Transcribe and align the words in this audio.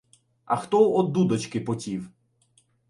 А 0.45 0.55
хто 0.55 0.91
од 0.91 1.11
дудочки 1.13 1.59
потів. 1.61 2.09